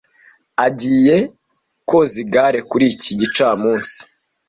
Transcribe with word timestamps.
Agiye 0.65 1.17
koza 1.89 2.15
igare 2.23 2.59
kuri 2.69 2.85
iki 2.93 3.11
gicamunsi. 3.19 3.97